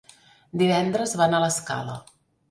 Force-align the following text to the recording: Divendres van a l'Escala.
Divendres 0.61 1.13
van 1.19 1.35
a 1.35 1.41
l'Escala. 1.43 1.99